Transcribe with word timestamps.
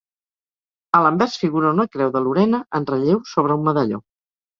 A 0.99 1.01
l'anvers 1.07 1.35
figura 1.41 1.73
una 1.77 1.85
creu 1.95 2.09
de 2.15 2.21
Lorena 2.29 2.61
en 2.79 2.87
relleu 2.93 3.21
sobre 3.35 3.59
un 3.59 3.69
medalló. 3.69 4.01